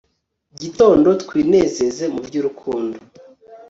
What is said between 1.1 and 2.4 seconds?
twinezeze mu by